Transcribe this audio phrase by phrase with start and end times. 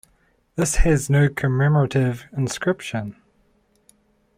[0.55, 3.15] This has no commemorative inscription.